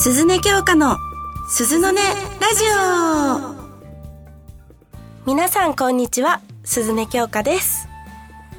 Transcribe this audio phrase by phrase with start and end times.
[0.00, 0.96] 鈴音京香の
[1.48, 2.64] 鈴の音ラジ
[5.26, 5.26] オ。
[5.26, 6.40] 皆さんこんにちは。
[6.62, 7.88] 鈴音京香です。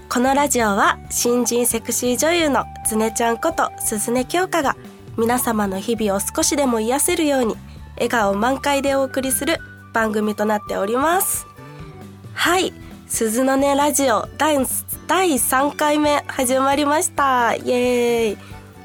[0.10, 4.76] このラジオは新人セクシー女優のズネちゃんこと鈴音京香が
[5.18, 7.56] 皆様の日々を少しでも癒せるように
[7.96, 9.60] 笑顔満開でお送りする
[9.94, 11.48] 番組となっております。
[12.34, 12.74] はい。
[13.08, 14.58] 鈴の音ラジオ第
[15.08, 17.56] 第3回目始まりました。
[17.56, 18.38] イエーイ。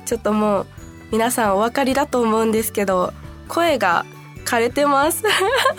[0.07, 0.67] ちょっともう
[1.15, 3.13] 皆さんお分かりだと思うんですけど
[3.47, 4.05] 声が
[4.45, 5.23] 枯れてます。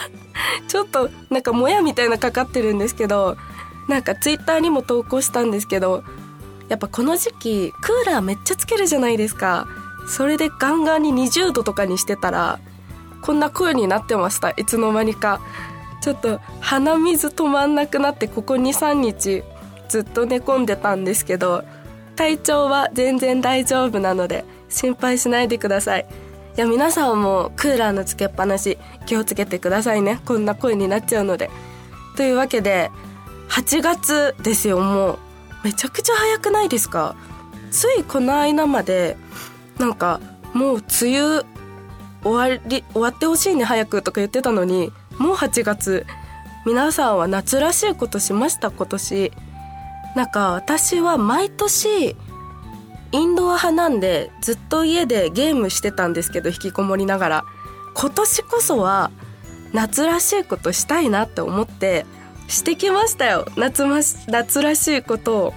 [0.70, 3.36] ちょっとなんかもやみたいなかかってるんですけど
[3.90, 6.06] なんかツイッターにも投稿したんですけど
[6.70, 9.68] やっぱこの時期クーラーめっちゃつけるじゃないですか。
[10.08, 12.60] それでガンガンに20度とかにしてたら
[13.22, 14.52] こんな声になってました。
[14.52, 15.42] いつの間にか。
[16.00, 19.44] ちょっと鼻水止まんなくなってここ23日
[19.90, 21.66] ずっと寝込んでたんですけど
[22.16, 26.06] 体調は全然大丈夫なので心配しないでください。
[26.58, 30.20] いや皆さんもクーラーのつけっぱなし気をつけてくださいね。
[30.26, 31.50] こんな声になっちゃうので。
[32.16, 32.92] というわけで
[33.50, 34.80] 8月ですよ。
[34.80, 35.20] もう
[35.64, 37.16] めちゃくちゃ早くないですか？
[37.72, 39.18] ついこの間まで
[39.80, 40.20] なんか
[40.54, 41.46] もう梅雨
[42.24, 46.06] 終わり終わってほしいね早くとか言ってたのにもう8月
[46.66, 49.32] 皆さんは夏らしいことしました今年。
[50.16, 52.16] なんか私は毎年
[53.12, 57.46] インドア派なんでずっと家でゲームしてたんですけど引きこもりながら。
[57.94, 59.10] 今年こそは
[59.74, 62.06] 夏らしいことしたいなって思って
[62.50, 63.46] してきましたよ。
[63.56, 65.54] 夏ま夏らしいことを。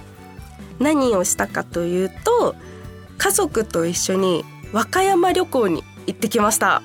[0.79, 2.55] 何をしたかというと
[3.17, 6.81] 家族と一緒に和歌山旅行に行ってきました。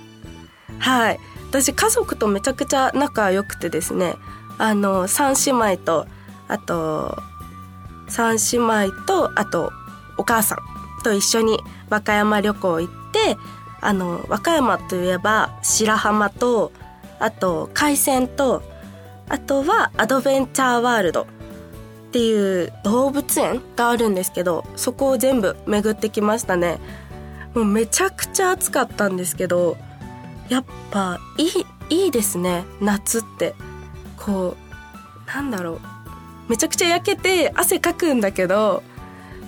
[0.80, 1.20] はい。
[1.50, 4.16] 私家族とめちゃくちゃ仲良くてですね。
[4.58, 6.06] あの3姉妹と
[6.48, 7.16] あと
[8.08, 9.72] 3姉妹とあと
[10.18, 10.58] お母さん
[11.02, 11.58] と一緒に
[11.90, 13.36] 和歌山旅行行って
[13.80, 16.72] あの和歌山といえば白浜と
[17.18, 18.62] あと海鮮と
[19.28, 21.26] あとはアドベンチャーワールドっ
[22.12, 26.78] ていう動物園があるんですけどそこを全部巡ってきましたね。
[27.54, 29.76] もうめちゃくちゃ暑かったんですけど
[30.48, 32.64] やっぱいいいいですね。
[32.80, 33.54] 夏って。
[34.16, 35.80] こうなんだろう。
[36.48, 38.82] めちゃくちゃ焼けて汗かくんだけど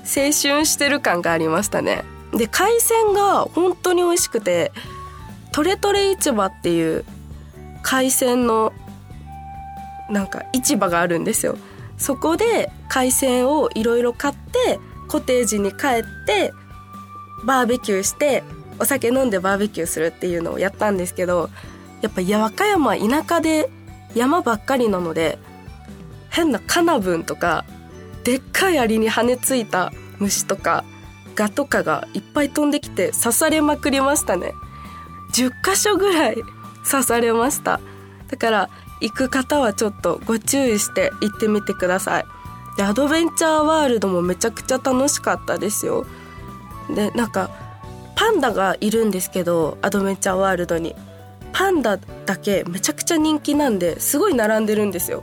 [0.07, 2.05] 青春してる感がありましたね。
[2.33, 4.73] で海鮮が本当に美味しくて
[5.53, 7.05] トレトレ市場っていう
[7.83, 8.73] 海鮮の
[10.11, 11.57] なんか市場があるんですよ。
[11.99, 14.79] そこで海鮮をいろいろ買って
[15.09, 16.53] コテージに帰って
[17.45, 18.43] バーベキューして
[18.79, 21.49] お酒飲んでバーベキューするっていうのをやったんですけど
[22.03, 23.71] やっぱ和歌山田舎で
[24.15, 25.39] 山ばっかりなので
[26.29, 27.65] 変なカナブンとか
[28.27, 30.85] でっかいアリに羽ついた虫とか
[31.37, 34.53] ガとかがいっぱい飛んできて刺されまくりましたね。
[35.33, 36.37] 10箇所ぐらい
[36.91, 37.79] 刺されました。
[38.29, 38.71] だから
[39.01, 42.25] 行く方はちょっとご注意して行ってみてください。
[42.77, 46.05] でアドベンチャーワールドもめちゃくちゃ楽しかったですよ。
[46.93, 47.49] でなんか
[48.17, 50.97] パンダがいるんですけどアドベンチャーワールドに。
[51.53, 55.23] パンダだけめちゃくちゃ人気なんですごい並んでるんですよ。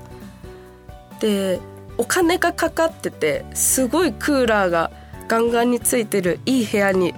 [1.20, 1.60] で
[1.98, 4.92] お金がかかっててすごいクーラーが
[5.28, 7.14] ガンガンについてるいい部屋に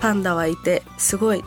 [0.00, 1.44] パンダはいてすごい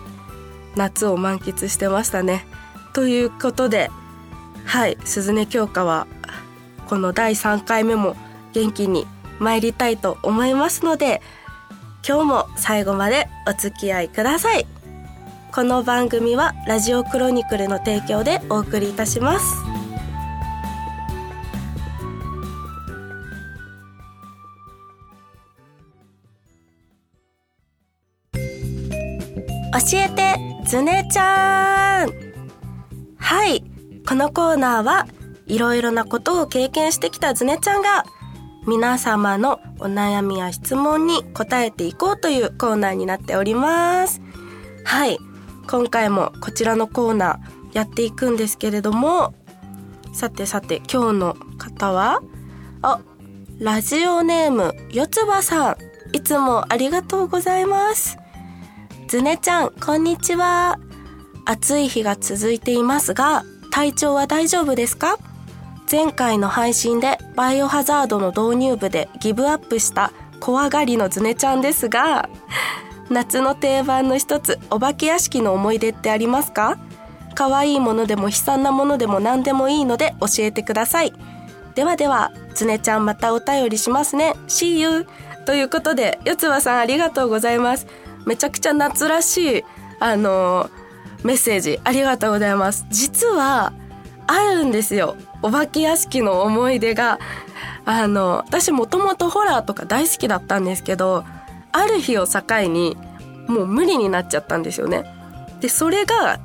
[0.76, 2.46] 夏を満喫してましたね。
[2.94, 3.90] ということで
[4.66, 6.08] はい鈴音京香は
[6.88, 8.16] この第3回目も
[8.54, 9.08] 元気に
[9.40, 11.22] 参りたいと思いますので
[12.08, 14.68] 今日も最後までお付き合いください。
[15.54, 19.73] この番組はラジオクロニクルの提供でお送りいたします。
[29.92, 30.36] えて
[30.66, 32.12] ずねちゃん。
[33.18, 33.64] はい。
[34.08, 35.08] このコーナーは
[35.46, 38.06] いろいろなことを経験してきたずねちゃんが
[38.66, 44.22] 皆様のお悩みや質問に答えていこうというコーナーになっております。
[44.86, 45.18] はい。
[45.70, 49.34] 今回もこちらのコーナーやっていくんですけれども。
[50.14, 52.22] さてさて今日の方は
[52.84, 53.02] あ
[53.60, 55.78] ラジオネームよつばさん。
[56.16, 58.18] いつもありがとうございます。
[59.14, 60.80] ずねちゃん、こんにちは。
[61.46, 65.20] 暑い日が続いていますが、体調は大丈夫ですか？
[65.92, 72.28] 前回の配信でバイオハザードの導入部でギブアップした怖がりのずねちゃんですが、
[73.12, 76.80] 夏の定番の一つ、お化け屋敷の思い出ってありますか？
[77.36, 81.14] 可愛いものでも悲惨なものでも何でもいいので教えてください。
[81.76, 84.34] ではでは、ずねちゃんまたお便りしますね。
[84.48, 85.06] See you!
[85.46, 87.86] ということで、よつばさんありがとうございます。
[88.26, 89.64] めちゃくちゃ夏らしい
[90.00, 90.70] あの
[91.24, 92.86] メッセージありがとうございます。
[92.90, 93.74] 実は
[94.28, 95.16] あるんですよ。
[95.42, 97.20] お化け屋敷の思い出が。
[97.86, 101.26] あの私もともとホラーとか大好きだったんですけど
[101.74, 102.96] ある日を境に
[103.48, 105.04] もう無理になっちゃったんですよね。
[105.60, 106.40] でそれが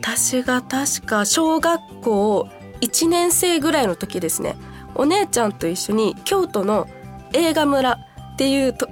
[0.00, 2.48] 私が確か小学校
[2.80, 4.56] 1年生ぐらいの時ですね。
[4.94, 6.86] お姉ちゃんと一緒に京都の
[7.32, 8.88] 映画村っていうと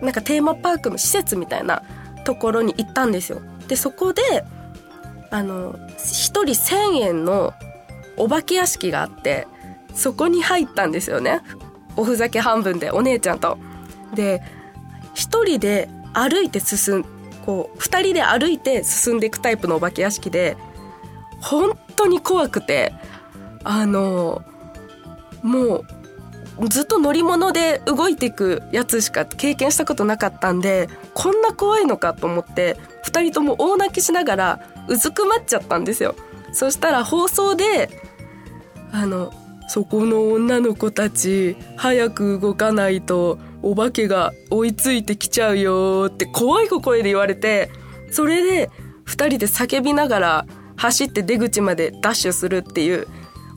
[0.00, 1.82] なんかテーマパークの施設みたいな
[2.24, 4.22] ところに行ったんですよでそこで
[5.30, 7.54] あの1人1,000円の
[8.16, 9.46] お化け屋敷があって
[9.94, 11.40] そこに入ったんですよね
[11.96, 13.58] おふざけ半分でお姉ちゃんと。
[14.14, 14.42] で
[15.14, 17.04] 1人で歩いて進ん
[17.44, 20.56] こう2人で歩いて進んでいくタイプのお化け屋敷で
[21.40, 22.92] 本当に怖くて
[23.64, 24.42] あの
[25.42, 25.86] もう
[26.68, 32.76] ずっと乗り物で動いていくやつしか経験したことなかったんでこんな怖いのかと思って
[33.06, 36.14] 2人とも大泣きしながらうずくまっちゃったんですよ。
[36.52, 37.90] そしたら放送で
[38.92, 39.32] あの
[39.68, 47.70] そこの女の子たち早く動かないとお化けが追いついてきちゃうよって怖い声で言われて
[48.10, 48.70] それで
[49.06, 50.46] 2人で叫びながら
[50.76, 53.06] 走って出口までダッシュするっていう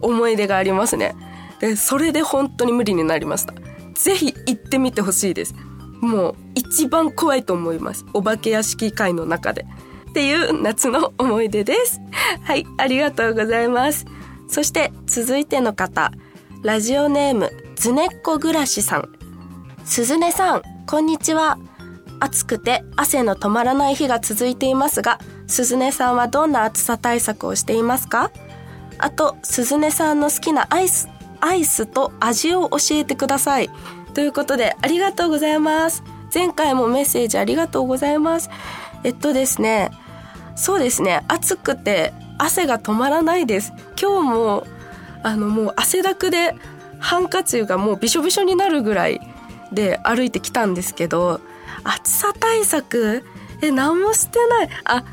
[0.02, 1.16] 思い出がありますね。
[1.76, 3.54] それで本当に無理になりました。
[3.96, 5.56] ぜひ行ってみてほしいです。
[6.02, 8.06] もう一番怖いと思います。
[8.14, 9.66] お化け屋敷界の中で。
[10.10, 12.00] っていう夏の思い出です。
[12.42, 14.06] はいありがとうございます。
[14.48, 16.12] そして続いての方。
[16.62, 19.10] ラジオネームずねっこ暮らしさん。
[19.86, 21.58] 鈴音さんこんにちは。
[22.20, 28.32] 暑くて汗の止まらない日が続いていますが鈴音さんはどんな暑さ対策をしていますか？
[28.98, 31.10] あと鈴音さんの好きなアイス
[31.44, 33.70] アイスと味を教えてください。
[34.14, 36.04] ということでありがとうございます。
[36.34, 38.50] 前回もメッセージありがとうございます。
[39.04, 39.92] えっとですね
[40.56, 43.74] そうですね暑くて汗が止まらないです。
[44.02, 44.68] 今日も
[45.22, 46.56] あのもう汗だくで
[47.00, 49.20] ハンカチがもうびしょびしょになるぐらい
[49.74, 51.42] で歩いてきたんですけど
[51.84, 53.24] 暑さ対策
[53.62, 54.70] え何もしてない。
[54.86, 55.04] あ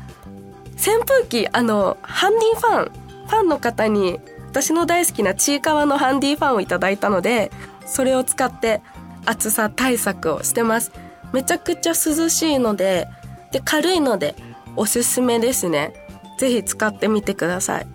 [0.75, 2.91] 扇風機あのハンディファン
[3.27, 4.19] ファンの方に
[4.51, 7.51] 私の大好きなちいかわのハンディファンをいただいたので
[7.85, 8.81] それを使って
[9.25, 10.91] 暑さ対策をしてます。
[11.31, 13.07] めちゃくちゃ涼しいので
[13.53, 14.35] で軽いので
[14.75, 15.93] おすすめですね。
[16.37, 17.87] ぜひ使ってみてください。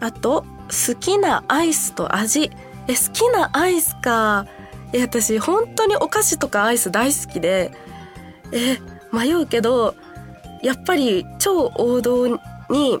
[0.00, 2.50] あと好きなアイスと味。
[2.86, 4.44] え好きなアイスか。
[4.92, 7.72] え私本当にお菓子とかアイス大好きで
[8.52, 8.76] え
[9.10, 9.94] 迷うけど
[10.62, 12.26] やっぱり超王道
[12.68, 12.98] に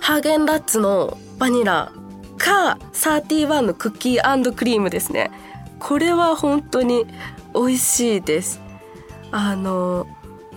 [0.00, 1.90] ハーゲンダッツのバニラ
[2.36, 5.30] か31のクッキークリームですね。
[5.78, 7.06] これは本当に
[7.54, 8.60] 美味しいです。
[9.32, 10.06] あの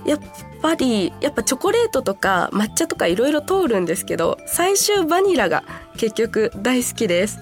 [0.06, 0.20] やっ
[0.62, 5.64] ぱりやっぱチョコレートとか抹茶とかいろいろ通るんですけど最終バニラが
[5.96, 7.40] 結局大好きです。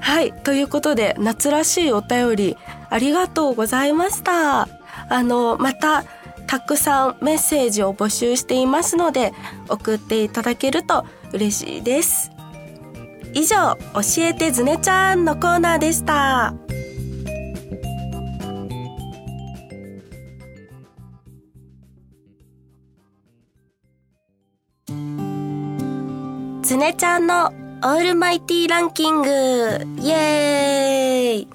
[0.00, 2.56] はいということで夏らしいお便り
[2.90, 4.68] ありがとうございました。
[5.08, 6.04] あのまた
[6.46, 9.32] たくさんメッセージを募集していますので
[9.70, 12.37] 送っていただけると嬉しいです。
[13.38, 16.54] 以上教えてずねちゃんのコーナーでした。
[26.62, 29.30] ずねちゃんのオールマイティランキング。
[30.02, 31.48] イエーイ。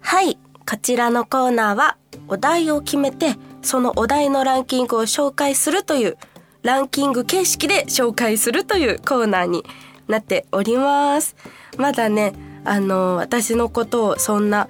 [0.00, 6.16] はいこちらのコーナーはお題を決めてそのお題のランキングを紹介するという
[6.62, 9.64] ランキング形式で紹介するというコーナーに
[10.08, 11.36] なっております
[11.76, 12.32] まだね
[12.64, 14.68] あの私のことをそんな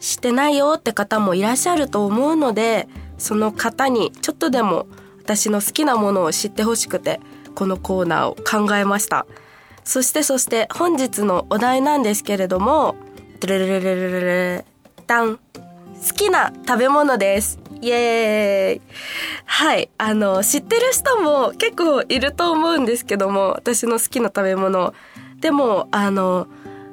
[0.00, 4.86] してないよって方もいらっしゃると思うのでその方にちょっとでも
[5.18, 7.20] 私の好きなものを知ってほしくて
[7.54, 9.26] このコーナーを考えました
[9.86, 12.96] そしてそして本日のお題なんですけれども、
[13.38, 14.64] ドレレレレレレレ
[15.06, 15.38] ダン。
[15.38, 17.60] 好きな食べ物です。
[17.86, 18.82] イエーイ。
[19.44, 19.90] はい。
[19.98, 24.94] あの、知ってる人も結構いると思うんですけども、私の好きな食べ物。
[25.40, 26.48] でも、あの、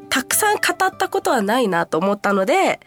[0.09, 2.79] たくさん語ったことはないなと思ったので、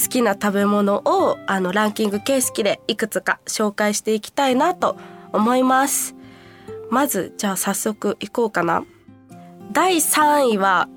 [0.00, 4.96] 好きな食べ物をあのランキング形式でいくつか紹介していきたいなと
[5.32, 6.14] 思います。
[6.90, 8.84] まず、じゃあ早速いこうかな。
[9.72, 10.88] 第3位は、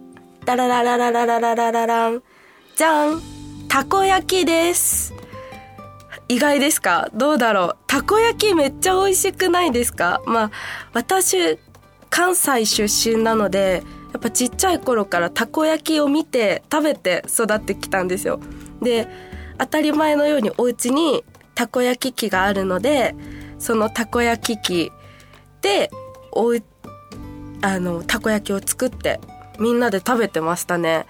[0.46, 2.24] ダララララララララララン。
[2.76, 3.22] じゃん
[3.68, 5.14] たこ焼きです。
[6.28, 7.10] 意外ですか？
[7.14, 7.78] どうだろう？
[7.88, 10.22] たこ焼きめっちゃ美味しくないですか？
[10.26, 10.52] まあ、
[10.94, 11.60] 私、
[12.10, 18.40] 関西出身なので、やっぱちっちゃい頃からたこ焼きを見て食べて育ってきたんですよ。
[18.82, 19.08] で、
[19.58, 21.24] 当たり前のようにお家に
[21.56, 23.16] たこ焼き器があるので、
[23.60, 24.92] そのたこ焼き器
[25.62, 25.90] で
[26.32, 26.54] お
[27.62, 29.22] あのたこ焼きを作って
[29.60, 31.06] みんなで食べてましたね。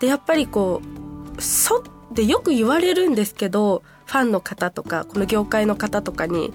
[0.00, 0.80] でやっぱりこ
[1.36, 1.82] うそ
[2.16, 6.52] でよく言われるんですけどファンの方とかこの業界の方とかに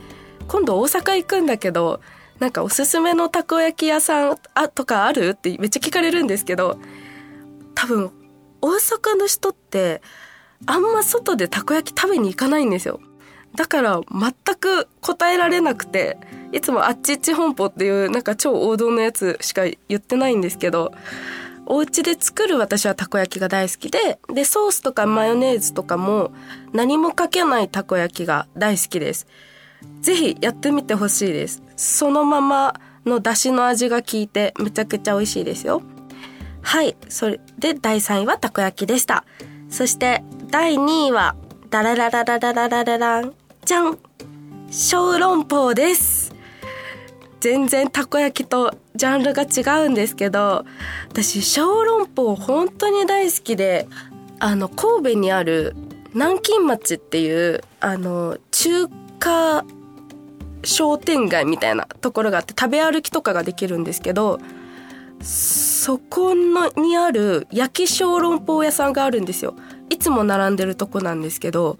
[0.47, 2.01] 今度大阪行くんだけど
[2.39, 6.79] なんかおすすめのたこ焼き屋さんあとかあるってめっちゃ聞かれるんですけど
[7.75, 8.11] 多分
[8.61, 10.01] 大阪の人って
[10.65, 12.99] あんま外でたこ焼き食べに行かないんですよ。
[13.55, 16.17] だから全く答えられなくて
[16.53, 20.93] いつもあっちっち本舗っていうなんか超王道のやつしか言ってないんですけど
[21.65, 26.31] お家で作る私はたこ焼きが大好きででソースとかマヨネーズとかも
[26.73, 29.27] 何もかけないたこ焼きが大好きです。
[30.01, 31.63] ぜひやってみてほしいです。
[31.75, 35.81] そのままの出汁の味が効いてめちゃくちゃ美味しいですよ。
[36.61, 39.23] はいそれで第3位はたこ焼きでした。
[39.69, 41.35] そして第2位は
[41.69, 43.33] ダラララララララララン
[43.65, 43.97] じゃん
[44.69, 46.33] 小籠包です。
[47.41, 50.63] 全然たこ焼きとジャンルが違うんですけど
[51.09, 53.87] 私小籠包本当に大好きで
[54.39, 55.75] あの神戸にある
[56.13, 58.87] 南京町っていうあの中
[59.19, 59.65] 華
[60.63, 64.39] 商店街みたいなところがあって食べ歩きとかができるんですけど
[65.21, 69.55] そこのにある焼き小籠包屋さんがあるんですよ。
[69.89, 71.77] いつも並んでるとこなんですけど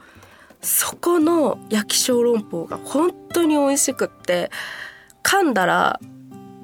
[0.62, 4.52] そこの焼き小籠包が本当に美味しくって
[5.24, 6.00] 噛んだら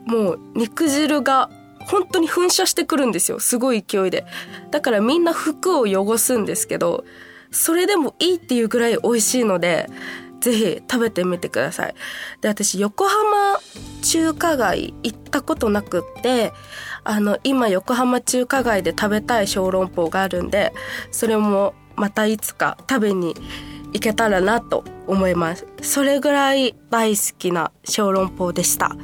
[0.06, 1.50] もう肉汁が
[1.88, 3.40] 本当に噴射してくるんですよ。
[3.40, 4.26] すごい勢いで。
[4.72, 7.06] だからみんな服を汚すんですけど
[7.52, 9.90] それでもいいっていうぐらい美味しいので
[10.42, 11.96] ぜひ食べてみてください。
[12.42, 13.60] で私横浜
[14.02, 16.54] 中華街行ったことなくって
[17.04, 20.74] あの今横浜中華街で食べたい小籠包があるんで
[21.12, 23.36] それもまたいつか食べに
[23.98, 25.66] 行けたらなと思います。
[25.82, 28.96] それぐらい大好きな小籠包でした。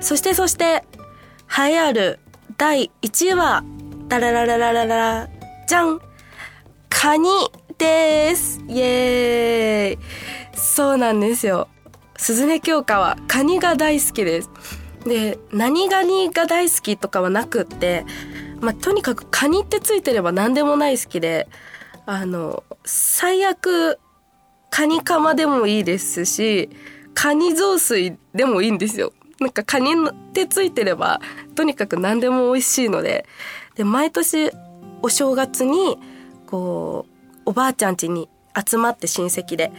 [0.00, 0.84] そしてそして
[1.46, 2.18] 栄えある
[2.56, 3.62] 第1位は
[4.08, 5.28] ダララララララ
[5.68, 6.00] じゃん
[6.88, 7.28] カニ
[7.76, 8.60] です。
[8.68, 10.56] イエーイ。
[10.56, 11.68] そうなんですよ。
[12.16, 14.50] 鈴音京香はカニが大好きです。
[15.04, 18.06] で何ガニが大好きとかはなくって
[18.60, 21.48] まあ、とにかくカニってついてれば何でもない好きで
[22.06, 23.98] あの最悪
[24.72, 26.70] カニカマでもいいですし
[27.12, 29.12] カニ雑炊でもいいんですよ。
[29.38, 31.20] なんかカニってついてれば
[31.54, 33.26] とにかく何でも美味しいので。
[33.76, 34.50] で毎年
[35.02, 35.98] お正月に
[36.46, 37.06] こ
[37.46, 38.28] うおばあちゃん家に
[38.66, 39.70] 集まって親戚で。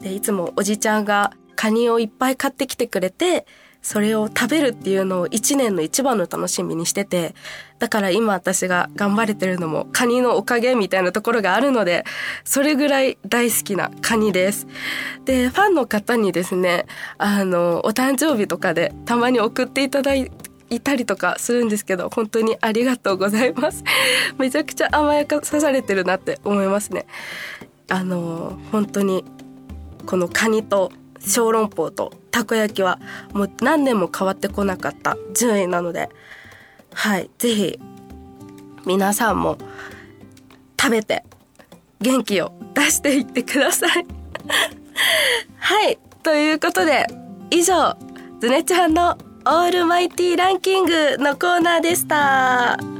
[0.00, 3.46] でいつもおじちゃんがカニをいっぱい買ってきてくれて
[3.82, 7.34] それを食べるっていうのを一年の一番の楽しみにしてて
[7.78, 12.04] だから今私が頑張れてるのもカニのおかげみたいなところがあるので
[12.44, 14.66] それぐらい大好きなカニです。
[15.24, 16.86] でファンの方にですね
[17.18, 20.30] あのお誕生日とかでたまに送っていただい
[20.68, 23.82] いたりとかするんですけど本当にありがとうございます。
[24.38, 27.06] めちゃくちゃ甘やかされてるなって思いますね。
[27.88, 29.24] あの本当に
[30.06, 32.98] このカニと小籠包とたこ焼きは
[33.32, 36.08] もう何年も変わってこなかった順位なので
[36.94, 37.78] はい是非
[38.86, 39.58] 皆さんも
[40.80, 41.24] 食べて
[42.00, 44.06] 元気を出していってください
[45.58, 47.06] はいということで
[47.50, 47.96] 以上
[48.40, 52.99] ズネちゃんのオールマイティーランキングのコーナーでした。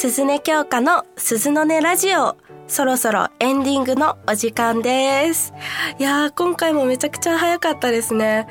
[0.00, 2.36] 鈴音京香の鈴の音ラジオ。
[2.68, 5.52] そろそろエンディングのお時間です。
[5.98, 8.46] いやー、今回もめちゃくちゃ早かったですね。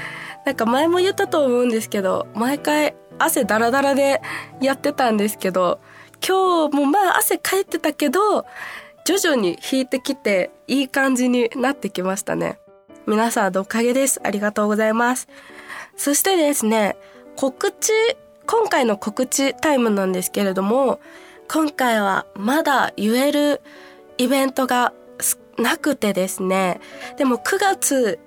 [0.45, 4.21] なんか前も言ったと思うんですけど、毎回汗ダラダラで
[4.59, 5.79] やってたんですけど、
[6.15, 8.45] 今日もまあ汗かいてたけど、
[9.05, 12.59] 徐々に引いてきていい感じになってきましたね。
[13.05, 14.19] 皆さんおかげです。
[14.21, 15.29] ありがとうございます。
[15.95, 16.97] そしてですね、
[17.37, 17.93] 告知、
[18.45, 20.99] 今回の告知タイムなんですけれども、
[21.49, 23.61] 今回はまだ言える
[24.17, 24.93] イベントが
[25.57, 26.81] なくてですね、
[27.17, 28.19] でも9月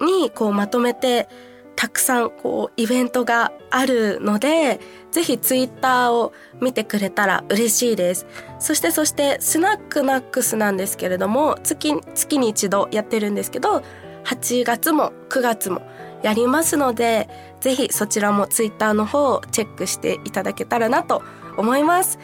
[0.00, 1.28] にこうまとめて
[1.76, 4.80] たくさんこうイベントがあるので、
[5.12, 8.26] ぜひツイッターを見てくれたら嬉しいです。
[8.58, 13.82] そしてそしてスナックナックスなんですけれども、月、月に一度やってるんですけど、
[14.24, 15.82] 8月も9月も
[16.22, 17.28] やりますので、
[17.60, 21.22] ぜひそちらもツイッターの方をチェックしていただけたらなと
[21.60, 22.18] 思います。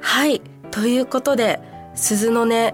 [0.00, 0.40] はい。
[0.70, 1.60] ということで、
[1.94, 2.72] 鈴の音、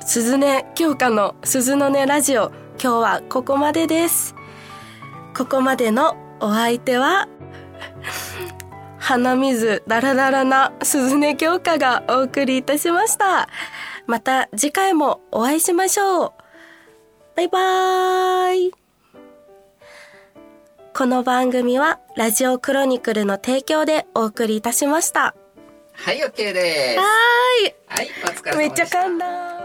[0.00, 2.50] 鈴音京香の鈴の音ラジオ、
[2.82, 4.34] 今日はここまでです。
[5.36, 7.28] ここまでのお相手は、
[8.98, 13.48] 鼻水ダラダラな鈴音京香がお送りいたしました。
[14.06, 16.32] また次回もお会いしましょう。
[17.36, 18.81] バイバーイ。
[21.02, 25.34] この番組はラジオクロニクルの提供でお送りいたしました。
[25.94, 26.96] はい、OK です。
[26.96, 27.04] は
[27.88, 28.50] はい、お疲れ様でした。
[28.50, 28.56] ーい。
[28.58, 29.61] めっちゃ噛んだ。